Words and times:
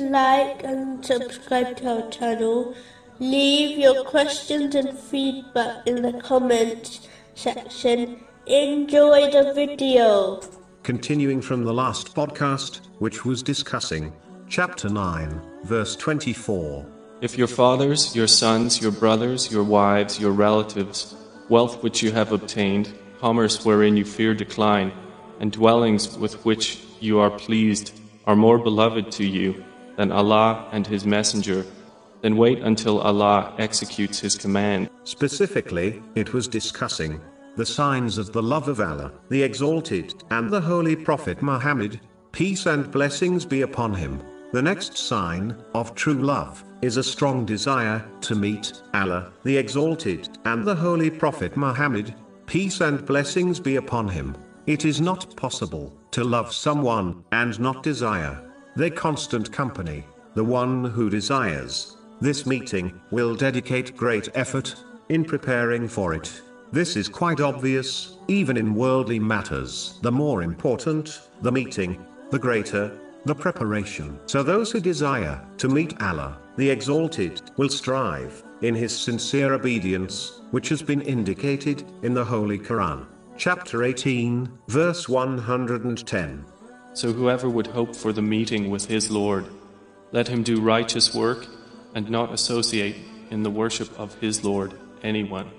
like 0.00 0.64
and 0.64 1.04
subscribe 1.04 1.76
to 1.78 2.02
our 2.02 2.10
channel. 2.10 2.74
Leave 3.18 3.78
your 3.78 4.04
questions 4.04 4.74
and 4.74 4.98
feedback 4.98 5.86
in 5.86 6.02
the 6.02 6.14
comments 6.14 7.08
section. 7.34 8.20
Enjoy 8.46 9.30
the 9.30 9.52
video. 9.54 10.40
Continuing 10.82 11.40
from 11.40 11.64
the 11.64 11.72
last 11.72 12.14
podcast, 12.14 12.80
which 12.98 13.24
was 13.24 13.42
discussing 13.42 14.12
chapter 14.48 14.88
9, 14.88 15.40
verse 15.64 15.94
24. 15.96 16.86
If 17.20 17.38
your 17.38 17.46
fathers, 17.46 18.16
your 18.16 18.26
sons, 18.26 18.80
your 18.80 18.92
brothers, 18.92 19.52
your 19.52 19.64
wives, 19.64 20.18
your 20.18 20.32
relatives, 20.32 21.14
wealth 21.48 21.82
which 21.82 22.02
you 22.02 22.10
have 22.12 22.32
obtained, 22.32 22.92
commerce 23.20 23.64
wherein 23.64 23.96
you 23.96 24.04
fear 24.04 24.34
decline, 24.34 24.92
and 25.38 25.52
dwellings 25.52 26.16
with 26.18 26.44
which 26.44 26.82
you 27.00 27.18
are 27.18 27.30
pleased, 27.30 28.00
are 28.26 28.36
more 28.36 28.58
beloved 28.58 29.10
to 29.12 29.26
you 29.26 29.64
than 29.96 30.12
Allah 30.12 30.68
and 30.72 30.86
His 30.86 31.04
Messenger, 31.04 31.64
then 32.22 32.36
wait 32.36 32.60
until 32.60 33.00
Allah 33.00 33.54
executes 33.58 34.20
His 34.20 34.36
command. 34.36 34.88
Specifically, 35.04 36.02
it 36.14 36.32
was 36.32 36.48
discussing 36.48 37.20
the 37.56 37.66
signs 37.66 38.16
of 38.16 38.32
the 38.32 38.42
love 38.42 38.68
of 38.68 38.80
Allah, 38.80 39.12
the 39.28 39.42
Exalted, 39.42 40.14
and 40.30 40.50
the 40.50 40.60
Holy 40.60 40.96
Prophet 40.96 41.42
Muhammad, 41.42 42.00
peace 42.32 42.66
and 42.66 42.90
blessings 42.90 43.44
be 43.44 43.62
upon 43.62 43.92
him. 43.92 44.22
The 44.52 44.62
next 44.62 44.96
sign 44.96 45.56
of 45.74 45.94
true 45.94 46.14
love 46.14 46.64
is 46.80 46.96
a 46.96 47.02
strong 47.02 47.44
desire 47.44 48.04
to 48.22 48.34
meet 48.34 48.72
Allah, 48.94 49.32
the 49.44 49.56
Exalted, 49.56 50.28
and 50.46 50.64
the 50.64 50.74
Holy 50.74 51.10
Prophet 51.10 51.56
Muhammad, 51.56 52.14
peace 52.46 52.80
and 52.80 53.04
blessings 53.04 53.60
be 53.60 53.76
upon 53.76 54.08
him. 54.08 54.34
It 54.66 54.84
is 54.84 55.00
not 55.00 55.36
possible 55.36 55.92
to 56.12 56.24
love 56.24 56.52
someone 56.54 57.22
and 57.32 57.58
not 57.60 57.82
desire 57.82 58.51
their 58.76 58.90
constant 58.90 59.52
company. 59.52 60.04
The 60.34 60.44
one 60.44 60.84
who 60.84 61.10
desires 61.10 61.96
this 62.20 62.46
meeting 62.46 63.00
will 63.10 63.34
dedicate 63.34 63.96
great 63.96 64.28
effort 64.34 64.76
in 65.08 65.24
preparing 65.24 65.88
for 65.88 66.14
it. 66.14 66.40
This 66.70 66.96
is 66.96 67.08
quite 67.08 67.40
obvious, 67.40 68.16
even 68.28 68.56
in 68.56 68.74
worldly 68.74 69.18
matters. 69.18 69.98
The 70.02 70.12
more 70.12 70.42
important 70.42 71.20
the 71.42 71.52
meeting, 71.52 72.06
the 72.30 72.38
greater 72.38 72.96
the 73.24 73.34
preparation. 73.34 74.18
So 74.26 74.42
those 74.42 74.72
who 74.72 74.80
desire 74.80 75.40
to 75.58 75.68
meet 75.68 76.00
Allah, 76.02 76.38
the 76.56 76.70
Exalted, 76.70 77.40
will 77.56 77.68
strive 77.68 78.42
in 78.62 78.74
his 78.74 78.96
sincere 78.96 79.54
obedience, 79.54 80.40
which 80.50 80.68
has 80.68 80.82
been 80.82 81.02
indicated 81.02 81.84
in 82.02 82.14
the 82.14 82.24
Holy 82.24 82.58
Quran. 82.58 83.06
Chapter 83.36 83.84
18, 83.84 84.48
verse 84.68 85.08
110. 85.08 86.44
So 86.94 87.12
whoever 87.12 87.48
would 87.48 87.68
hope 87.68 87.96
for 87.96 88.12
the 88.12 88.22
meeting 88.22 88.70
with 88.70 88.86
his 88.86 89.10
Lord, 89.10 89.46
let 90.12 90.28
him 90.28 90.42
do 90.42 90.60
righteous 90.60 91.14
work 91.14 91.46
and 91.94 92.10
not 92.10 92.32
associate 92.32 92.96
in 93.30 93.42
the 93.42 93.50
worship 93.50 93.88
of 93.98 94.14
his 94.16 94.44
Lord 94.44 94.74
anyone. 95.02 95.50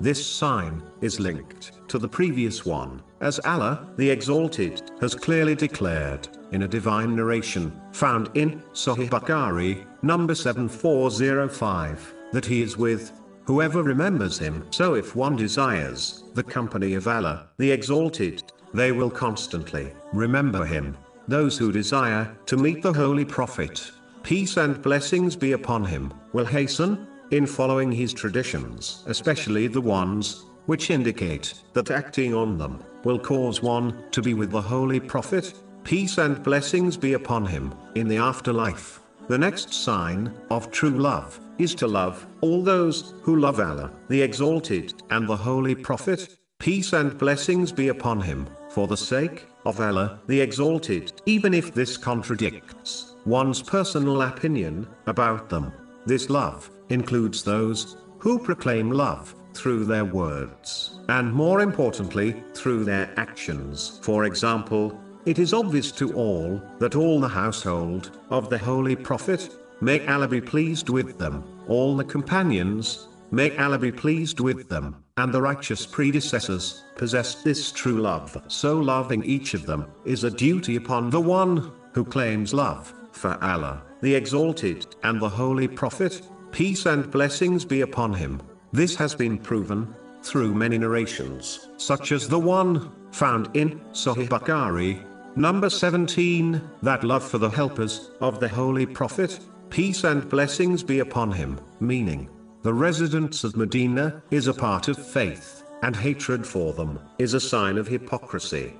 This 0.00 0.26
sign 0.26 0.82
is 1.02 1.20
linked 1.20 1.72
to 1.88 1.98
the 1.98 2.08
previous 2.08 2.64
one, 2.64 3.02
as 3.20 3.38
Allah, 3.40 3.86
the 3.96 4.08
Exalted, 4.08 4.90
has 5.02 5.14
clearly 5.14 5.54
declared 5.54 6.26
in 6.52 6.62
a 6.62 6.68
divine 6.68 7.14
narration 7.14 7.78
found 7.92 8.30
in 8.34 8.62
Sahih 8.72 9.10
Bukhari, 9.10 9.84
number 10.02 10.34
7405, 10.34 12.14
that 12.32 12.46
He 12.46 12.62
is 12.62 12.78
with 12.78 13.12
whoever 13.44 13.82
remembers 13.82 14.38
Him. 14.38 14.64
So 14.70 14.94
if 14.94 15.14
one 15.14 15.36
desires 15.36 16.24
the 16.32 16.42
company 16.42 16.94
of 16.94 17.06
Allah, 17.06 17.48
the 17.58 17.70
Exalted, 17.70 18.50
they 18.72 18.92
will 18.92 19.10
constantly 19.10 19.92
remember 20.12 20.64
Him. 20.64 20.96
Those 21.28 21.56
who 21.56 21.70
desire 21.70 22.36
to 22.46 22.56
meet 22.56 22.82
the 22.82 22.92
Holy 22.92 23.24
Prophet, 23.24 23.92
peace 24.24 24.56
and 24.56 24.82
blessings 24.82 25.36
be 25.36 25.52
upon 25.52 25.84
him, 25.84 26.12
will 26.32 26.44
hasten 26.44 27.06
in 27.30 27.46
following 27.46 27.92
his 27.92 28.12
traditions, 28.12 29.04
especially 29.06 29.68
the 29.68 29.80
ones 29.80 30.46
which 30.66 30.90
indicate 30.90 31.54
that 31.72 31.90
acting 31.90 32.34
on 32.34 32.58
them 32.58 32.82
will 33.04 33.18
cause 33.18 33.62
one 33.62 34.04
to 34.10 34.20
be 34.20 34.34
with 34.34 34.50
the 34.50 34.60
Holy 34.60 34.98
Prophet, 34.98 35.54
peace 35.84 36.18
and 36.18 36.42
blessings 36.42 36.96
be 36.96 37.12
upon 37.12 37.46
him, 37.46 37.72
in 37.94 38.08
the 38.08 38.18
afterlife. 38.18 39.00
The 39.28 39.38
next 39.38 39.72
sign 39.72 40.34
of 40.50 40.70
true 40.72 40.90
love 40.90 41.38
is 41.58 41.74
to 41.76 41.86
love 41.86 42.26
all 42.40 42.62
those 42.62 43.14
who 43.22 43.38
love 43.38 43.60
Allah, 43.60 43.92
the 44.08 44.20
Exalted, 44.20 44.94
and 45.10 45.28
the 45.28 45.36
Holy 45.36 45.74
Prophet, 45.74 46.36
peace 46.58 46.92
and 46.92 47.16
blessings 47.16 47.70
be 47.70 47.88
upon 47.88 48.20
him, 48.20 48.48
for 48.70 48.86
the 48.86 48.96
sake 48.96 49.46
of 49.66 49.80
Allah, 49.80 50.20
the 50.26 50.40
Exalted, 50.40 51.12
even 51.26 51.52
if 51.52 51.74
this 51.74 51.96
contradicts 51.96 53.16
one's 53.26 53.62
personal 53.62 54.22
opinion 54.22 54.88
about 55.06 55.48
them. 55.48 55.72
This 56.06 56.30
love 56.30 56.70
includes 56.88 57.42
those 57.42 57.96
who 58.18 58.38
proclaim 58.38 58.90
love 58.90 59.34
through 59.52 59.84
their 59.84 60.04
words, 60.04 61.00
and 61.08 61.32
more 61.32 61.60
importantly, 61.60 62.42
through 62.54 62.84
their 62.84 63.12
actions. 63.16 64.00
For 64.02 64.24
example, 64.24 64.98
it 65.26 65.38
is 65.38 65.52
obvious 65.52 65.92
to 65.92 66.14
all 66.14 66.62
that 66.78 66.94
all 66.94 67.20
the 67.20 67.28
household 67.28 68.18
of 68.30 68.48
the 68.48 68.58
Holy 68.58 68.96
Prophet, 68.96 69.50
may 69.80 70.06
Allah 70.06 70.28
be 70.28 70.40
pleased 70.40 70.88
with 70.88 71.18
them, 71.18 71.44
all 71.68 71.96
the 71.96 72.04
companions, 72.04 73.08
may 73.30 73.56
Allah 73.56 73.78
be 73.78 73.92
pleased 73.92 74.40
with 74.40 74.68
them, 74.68 75.04
and 75.16 75.32
the 75.32 75.42
righteous 75.42 75.86
predecessors, 75.86 76.84
possessed 76.96 77.44
this 77.44 77.72
true 77.72 78.00
love. 78.00 78.42
So 78.48 78.78
loving 78.78 79.24
each 79.24 79.54
of 79.54 79.66
them, 79.66 79.86
is 80.04 80.24
a 80.24 80.30
duty 80.30 80.76
upon 80.76 81.10
the 81.10 81.20
one, 81.20 81.72
who 81.92 82.04
claims 82.04 82.54
love, 82.54 82.92
for 83.12 83.42
Allah, 83.42 83.82
the 84.00 84.14
Exalted, 84.14 84.86
and 85.02 85.20
the 85.20 85.28
Holy 85.28 85.68
Prophet, 85.68 86.22
peace 86.52 86.86
and 86.86 87.10
blessings 87.10 87.64
be 87.64 87.82
upon 87.82 88.12
him. 88.12 88.40
This 88.72 88.94
has 88.96 89.14
been 89.14 89.38
proven, 89.38 89.94
through 90.22 90.54
many 90.54 90.78
narrations, 90.78 91.68
such 91.76 92.12
as 92.12 92.28
the 92.28 92.38
one, 92.38 92.92
found 93.12 93.48
in 93.54 93.80
Sahih 93.92 94.28
Bukhari, 94.28 95.04
number 95.36 95.70
17, 95.70 96.60
that 96.82 97.04
love 97.04 97.24
for 97.24 97.38
the 97.38 97.48
helpers, 97.48 98.10
of 98.20 98.40
the 98.40 98.48
Holy 98.48 98.86
Prophet, 98.86 99.40
peace 99.70 100.04
and 100.04 100.28
blessings 100.28 100.82
be 100.82 101.00
upon 101.00 101.32
him, 101.32 101.58
meaning, 101.80 102.28
the 102.62 102.74
residents 102.74 103.42
of 103.42 103.56
Medina, 103.56 104.22
is 104.30 104.46
a 104.46 104.52
part 104.52 104.88
of 104.88 104.98
faith, 104.98 105.64
and 105.82 105.96
hatred 105.96 106.46
for 106.46 106.74
them, 106.74 107.00
is 107.18 107.32
a 107.32 107.40
sign 107.40 107.78
of 107.78 107.88
hypocrisy. 107.88 108.74